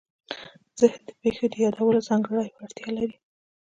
ذهن 0.81 0.99
د 1.07 1.09
پېښو 1.21 1.45
د 1.51 1.55
یادولو 1.65 1.99
ځانګړې 2.09 2.47
وړتیا 2.55 2.89
لري. 2.97 3.17